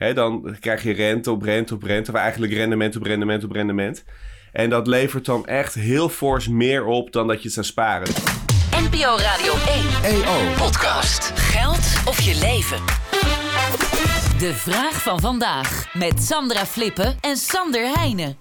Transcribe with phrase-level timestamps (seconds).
[0.00, 3.52] Hè, dan krijg je rente op rente op rente, of eigenlijk rendement op rendement op
[3.52, 4.04] rendement.
[4.52, 8.08] En dat levert dan echt heel fors meer op dan dat je zou sparen.
[8.70, 9.52] NPO Radio
[10.02, 10.54] 1 EO.
[10.56, 11.32] podcast.
[11.34, 12.78] Geld of je leven.
[14.38, 18.36] De vraag van vandaag met Sandra Flippen en Sander Heijnen.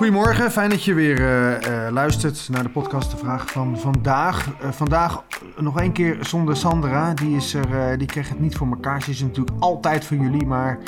[0.00, 4.48] Goedemorgen, fijn dat je weer eh, eh, luistert naar de podcast De Vraag van Vandaag.
[4.60, 5.24] Eh, vandaag
[5.56, 9.02] nog één keer zonder Sandra, die, is er, die kreeg het niet voor elkaar.
[9.02, 10.78] Ze is natuurlijk altijd voor jullie, maar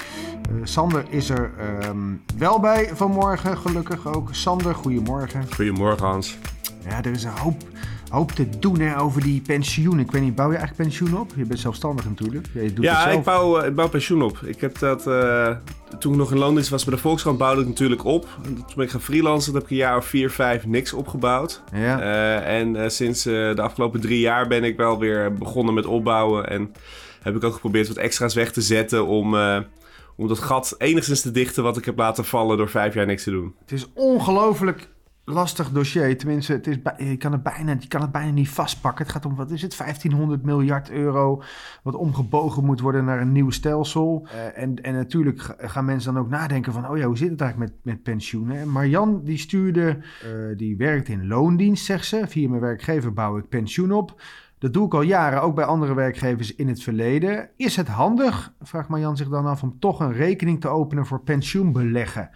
[0.63, 1.99] Sander is er ehm,
[2.39, 4.29] wel bij vanmorgen, gelukkig ook.
[4.31, 5.45] Sander, goedemorgen.
[5.55, 6.39] Goedemorgen Hans.
[6.89, 7.63] Ja, er is een hoop,
[8.13, 9.99] hoop te doen hè, over die pensioen.
[9.99, 11.33] Ik weet niet, bouw je eigenlijk pensioen op?
[11.37, 12.47] Je bent zelfstandig natuurlijk.
[12.53, 14.39] Je doet Ja, ik bouw, eh, ik bouw pensioen op.
[14.45, 15.57] Ik heb dat, eh,
[15.99, 18.29] toen ik nog in loondienst was bij de Volkskrant, bouwde ik natuurlijk op.
[18.45, 21.63] En Toen ben ik gaan freelancen, heb ik een jaar of vier, vijf niks opgebouwd.
[21.73, 22.01] Ja.
[22.01, 26.49] Eh, en sinds de afgelopen drie jaar ben ik wel weer begonnen met opbouwen.
[26.49, 26.73] En
[27.23, 29.35] heb ik ook geprobeerd wat extra's weg te zetten om,
[30.17, 33.23] om dat gat enigszins te dichten wat ik heb laten vallen door vijf jaar niks
[33.23, 33.55] te doen.
[33.61, 34.89] Het is ongelooflijk
[35.25, 36.19] lastig dossier.
[36.19, 39.05] Tenminste, het is, je, kan het bijna, je kan het bijna niet vastpakken.
[39.05, 41.43] Het gaat om, wat is het, 1500 miljard euro...
[41.83, 44.27] wat omgebogen moet worden naar een nieuw stelsel.
[44.31, 46.89] Eh, en, en natuurlijk ga- gaan mensen dan ook nadenken van...
[46.89, 48.57] oh ja, hoe zit het eigenlijk met, met pensioenen?
[48.57, 52.25] En Marjan, die stuurde, eh, die werkt in loondienst, zegt ze.
[52.27, 54.21] Via mijn werkgever bouw ik pensioen op...
[54.59, 57.49] Dat doe ik al jaren, ook bij andere werkgevers in het verleden.
[57.57, 61.21] Is het handig, vraagt Marjan zich dan af, om toch een rekening te openen voor
[61.21, 62.31] pensioenbeleggen?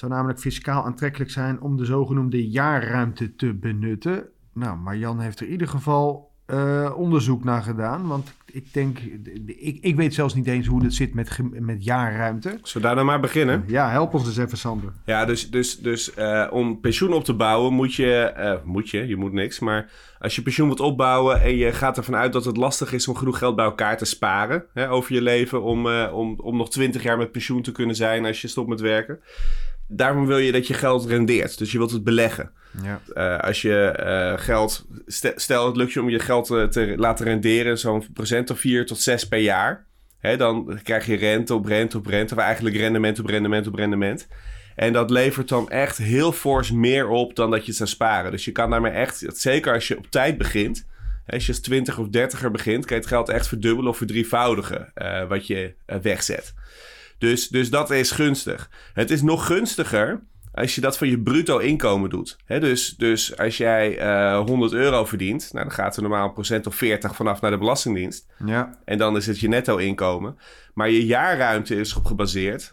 [0.00, 4.28] Zou namelijk fiscaal aantrekkelijk zijn om de zogenoemde jaarruimte te benutten.
[4.52, 8.06] Nou, Marjan heeft er in ieder geval eh, onderzoek naar gedaan.
[8.06, 8.98] Want ik denk,
[9.46, 12.48] ik, ik weet zelfs niet eens hoe het zit met, met jaarruimte.
[12.48, 13.64] Zullen we daar dan maar beginnen?
[13.66, 14.92] Ja, help ons dus even, Sander.
[15.04, 19.06] Ja, dus, dus, dus eh, om pensioen op te bouwen moet je, eh, moet je,
[19.06, 22.44] je moet niks, maar als je pensioen wilt opbouwen en je gaat ervan uit dat
[22.44, 25.86] het lastig is om genoeg geld bij elkaar te sparen hè, over je leven om,
[25.88, 29.20] om, om nog 20 jaar met pensioen te kunnen zijn als je stopt met werken.
[29.92, 32.52] Daarom wil je dat je geld rendeert, dus je wilt het beleggen.
[32.82, 33.00] Ja.
[33.14, 34.86] Eh, als je eh, geld,
[35.36, 38.86] stel, het lukt je om je geld eh, te laten renderen, zo'n procent of 4
[38.86, 39.86] tot 6 per jaar.
[40.18, 43.74] Hè, dan krijg je rente op rente op rente, of eigenlijk rendement op rendement op
[43.74, 44.28] rendement.
[44.76, 48.30] En dat levert dan echt heel fors meer op dan dat je zou sparen.
[48.30, 50.86] Dus je kan daarmee echt, zeker als je op tijd begint,
[51.24, 53.96] hè, als je als 20 of 30er begint, kan je het geld echt verdubbelen of
[53.96, 54.92] verdrievoudigen
[55.28, 56.54] wat je wegzet.
[57.20, 58.70] Dus, dus dat is gunstig.
[58.92, 60.22] Het is nog gunstiger
[60.52, 62.36] als je dat van je bruto inkomen doet.
[62.46, 66.66] Dus, dus als jij eh 100 euro verdient, nou, dan gaat er normaal een procent
[66.66, 68.26] of 40 vanaf naar de Belastingdienst.
[68.44, 68.78] Ja.
[68.84, 70.38] En dan is het je netto inkomen.
[70.74, 72.72] Maar je jaarruimte is op gebaseerd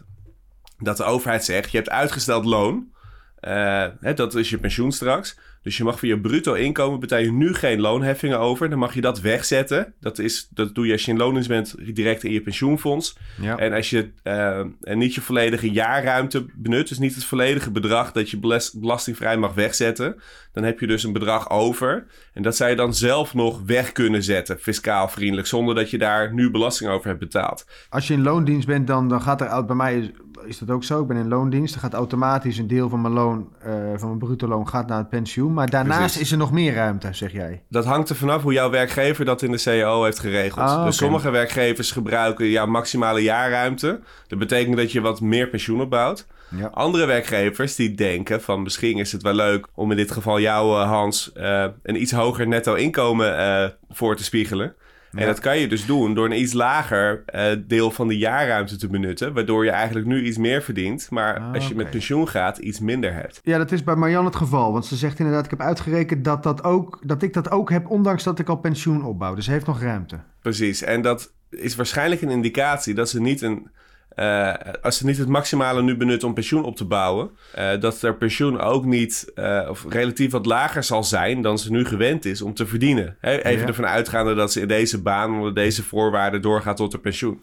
[0.78, 2.96] dat de overheid zegt: je hebt uitgesteld loon.
[3.40, 5.38] Eh, hè, dat is je pensioen straks.
[5.62, 8.70] Dus je mag voor je bruto inkomen betaal je nu geen loonheffingen over.
[8.70, 9.94] Dan mag je dat wegzetten.
[10.00, 13.16] Dat, is, dat doe je als je in loondienst bent direct in je pensioenfonds.
[13.40, 13.56] Ja.
[13.56, 18.12] En als je eh, en niet je volledige jaarruimte benut, dus niet het volledige bedrag
[18.12, 20.16] dat je belas- belastingvrij mag wegzetten,
[20.52, 22.06] dan heb je dus een bedrag over.
[22.32, 25.98] En dat zou je dan zelf nog weg kunnen zetten, fiscaal vriendelijk, zonder dat je
[25.98, 27.66] daar nu belasting over hebt betaald.
[27.88, 30.10] Als je in loondienst bent, dan, dan gaat er bij mij is,
[30.46, 31.00] is dat ook zo.
[31.00, 31.72] Ik ben in loondienst.
[31.72, 34.98] Dan gaat automatisch een deel van mijn loon, eh, van mijn bruto loon, gaat naar
[34.98, 35.52] het pensioen.
[35.54, 36.20] Maar daarnaast Precies.
[36.20, 37.62] is er nog meer ruimte, zeg jij.
[37.68, 40.68] Dat hangt er vanaf hoe jouw werkgever dat in de CAO heeft geregeld.
[40.68, 44.00] Ah, Dus sommige werkgevers gebruiken jouw maximale jaarruimte.
[44.26, 46.26] Dat betekent dat je wat meer pensioen opbouwt.
[46.56, 46.66] Ja.
[46.66, 50.80] Andere werkgevers die denken van misschien is het wel leuk om in dit geval jou,
[50.80, 54.74] eh, Hans, eh, een iets hoger netto inkomen voor te spiegelen.
[55.12, 58.76] En dat kan je dus doen door een iets lager eh, deel van de jaarruimte
[58.76, 59.32] te benutten.
[59.32, 61.10] Waardoor je eigenlijk nu iets meer verdient.
[61.10, 63.40] Maar Ah, als je met pensioen gaat, iets minder hebt.
[63.42, 64.72] Ja, dat is bij Marjan het geval.
[64.72, 67.90] Want ze zegt inderdaad, ik heb uitgerekend dat, dat, ook, dat ik dat ook heb,
[67.90, 69.34] ondanks dat ik al pensioen opbouw.
[69.34, 70.18] Dus ze heeft nog ruimte.
[70.42, 70.82] Precies.
[70.82, 73.70] En dat is waarschijnlijk een indicatie dat ze niet een.
[74.18, 78.02] Eh, als ze niet het maximale nu benutten om pensioen op te bouwen, eh, dat
[78.02, 82.24] er pensioen ook niet eh, of relatief wat lager zal zijn dan ze nu gewend
[82.24, 83.16] is om te verdienen.
[83.20, 83.66] Even Ja.
[83.66, 87.42] ervan uitgaande dat ze in deze baan onder deze voorwaarden doorgaat tot de pensioen.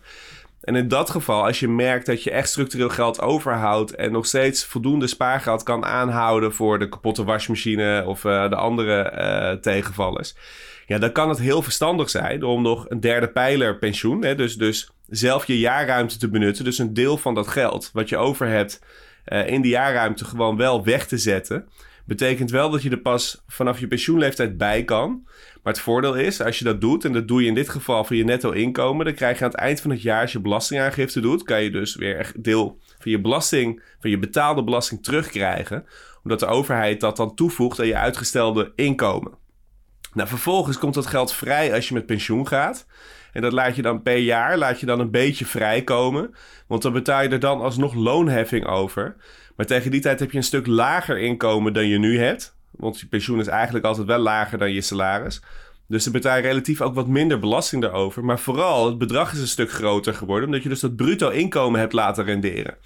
[0.62, 4.26] En in dat geval, als je merkt dat je echt structureel geld overhoudt en nog
[4.26, 10.36] steeds voldoende spaargeld kan aanhouden voor de kapotte wasmachine of de andere tegenvallers,
[10.86, 14.56] ja, dan kan het heel verstandig zijn om nog een derde pijler pensioen, hè, dus,
[14.56, 18.48] dus zelf je jaarruimte te benutten, dus een deel van dat geld wat je over
[18.48, 18.82] hebt
[19.26, 21.68] eh, in die jaarruimte gewoon wel weg te zetten.
[22.06, 25.22] Betekent wel dat je er pas vanaf je pensioenleeftijd bij kan.
[25.64, 28.04] Maar het voordeel is, als je dat doet, en dat doe je in dit geval
[28.04, 30.40] voor je netto inkomen, dan krijg je aan het eind van het jaar, als je
[30.40, 35.04] belastingaangifte doet, kan je dus weer echt deel van je belasting, van je betaalde belasting
[35.04, 35.86] terugkrijgen.
[36.24, 39.32] Omdat de overheid dat dan toevoegt aan je uitgestelde inkomen.
[40.14, 42.86] Nou, vervolgens komt dat geld vrij als je met pensioen gaat.
[43.36, 46.36] En dat laat je dan per jaar laat je dan een beetje vrijkomen.
[46.68, 49.16] Want dan betaal je er dan alsnog loonheffing over.
[49.56, 52.56] Maar tegen die tijd heb je een stuk lager inkomen dan je nu hebt.
[52.72, 55.42] Want je pensioen is eigenlijk altijd wel lager dan je salaris.
[55.88, 58.26] Dus dan betaal je relatief ook wat minder belasting daarover.
[58.26, 60.46] Maar vooral, het bedrag is een stuk groter geworden.
[60.46, 62.78] Omdat je dus dat bruto inkomen hebt laten renderen.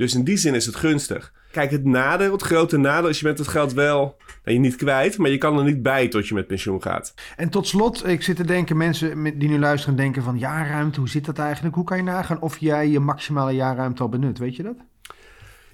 [0.00, 1.32] Dus in die zin is het gunstig.
[1.50, 4.76] Kijk, het nadeel, het grote nadeel is je bent het geld wel nou, je niet
[4.76, 7.14] kwijt, maar je kan er niet bij tot je met pensioen gaat.
[7.36, 11.08] En tot slot, ik zit te denken, mensen die nu luisteren denken van jaarruimte, hoe
[11.08, 11.74] zit dat eigenlijk?
[11.74, 14.38] Hoe kan je nagaan of jij je maximale jaarruimte al benut?
[14.38, 14.76] Weet je dat?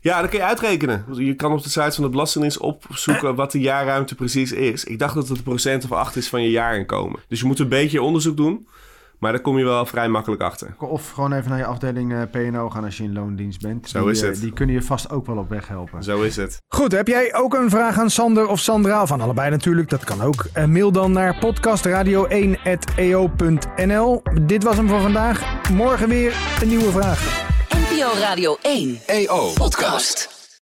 [0.01, 1.05] Ja, dat kun je uitrekenen.
[1.13, 4.85] Je kan op de site van de Belastingdienst opzoeken wat de jaarruimte precies is.
[4.85, 7.21] Ik dacht dat het een procent of acht is van je jaarinkomen.
[7.29, 8.67] Dus je moet een beetje onderzoek doen.
[9.19, 10.75] Maar daar kom je wel vrij makkelijk achter.
[10.79, 13.89] Of gewoon even naar je afdeling uh, eh, PNO gaan als je in loondienst bent.
[13.89, 14.41] Zo is eh, het.
[14.41, 16.03] die kunnen je vast ook wel op weg helpen.
[16.03, 16.63] Zo is het.
[16.69, 19.07] Goed, heb jij ook een vraag aan Sander of Sandra?
[19.07, 20.45] Van allebei natuurlijk, dat kan ook.
[20.57, 24.23] Uh, mail dan naar podcastradio1.eo.nl.
[24.43, 25.69] Dit was hem voor vandaag.
[25.71, 27.45] Morgen weer een nieuwe vraag.
[27.69, 30.36] NPO Radio 1 EO Podcast.